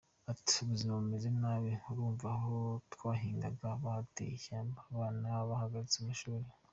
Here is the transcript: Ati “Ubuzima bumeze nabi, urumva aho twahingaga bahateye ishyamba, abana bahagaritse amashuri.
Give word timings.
Ati 0.31 0.53
“Ubuzima 0.63 0.93
bumeze 0.99 1.29
nabi, 1.41 1.71
urumva 1.89 2.27
aho 2.37 2.55
twahingaga 2.93 3.67
bahateye 3.83 4.31
ishyamba, 4.37 4.79
abana 4.93 5.27
bahagaritse 5.49 5.97
amashuri. 5.99 6.47